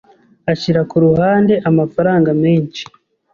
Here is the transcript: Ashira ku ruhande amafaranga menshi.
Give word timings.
Ashira 0.51 0.81
ku 0.89 0.95
ruhande 1.05 1.53
amafaranga 1.69 2.29
menshi. 2.43 2.81